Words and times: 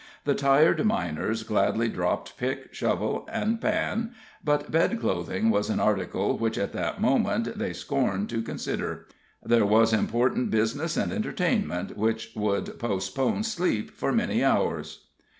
The 0.25 0.33
tired 0.33 0.83
miners 0.83 1.43
gladly 1.43 1.87
dropped 1.87 2.35
pick, 2.35 2.73
shovel, 2.73 3.29
and 3.31 3.61
pan, 3.61 4.13
but 4.43 4.71
bedclothing 4.71 5.51
was 5.51 5.69
an 5.69 5.79
article 5.79 6.39
which 6.39 6.57
at 6.57 6.73
that 6.73 6.99
moment 6.99 7.55
they 7.59 7.71
scorned 7.71 8.27
to 8.31 8.41
consider; 8.41 9.05
there 9.43 9.63
was 9.63 9.93
important 9.93 10.49
business 10.49 10.97
and 10.97 11.11
entertainment, 11.11 11.95
which 11.97 12.31
would 12.35 12.79
postpone 12.79 13.43
sleep 13.43 13.91
for 13.91 14.11
many 14.11 14.43
hours. 14.43 15.05